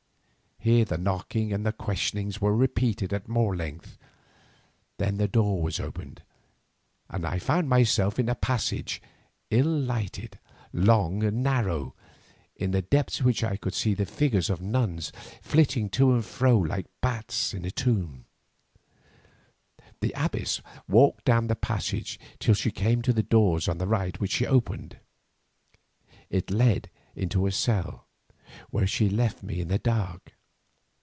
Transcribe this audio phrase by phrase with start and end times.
[0.63, 3.97] Here the knocking and the questioning were repeated at more length.
[4.99, 6.21] Then the door was opened,
[7.09, 9.01] and I found myself in a passage,
[9.49, 10.37] ill lighted,
[10.71, 11.95] long and narrow,
[12.55, 15.11] in the depths of which I could see the figures of nuns
[15.41, 18.25] flitting to and fro like bats in a tomb.
[19.99, 24.19] The abbess walked down the passage till she came to a door on the right
[24.19, 24.99] which she opened.
[26.29, 28.05] It led into a cell,
[28.71, 30.33] and here she left me in the dark.